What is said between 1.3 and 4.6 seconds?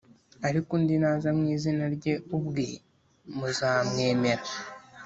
mu izina rye ubwe muzamwemera.